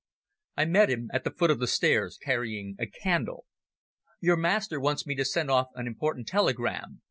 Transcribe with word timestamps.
I 0.57 0.65
met 0.65 0.89
him 0.89 1.11
at 1.13 1.25
the 1.25 1.29
foot 1.29 1.51
of 1.51 1.59
the 1.59 1.67
stairs, 1.67 2.17
carrying 2.19 2.75
a 2.79 2.87
candle. 2.87 3.45
"Your 4.19 4.35
master 4.35 4.79
wants 4.79 5.05
me 5.05 5.13
to 5.13 5.23
send 5.25 5.51
off 5.51 5.67
an 5.75 5.85
important 5.85 6.27
telegram. 6.27 6.99